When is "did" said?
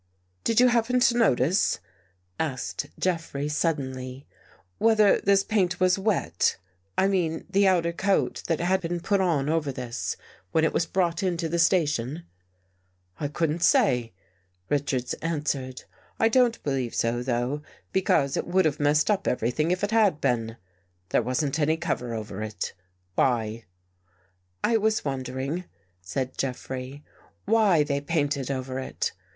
0.43-0.59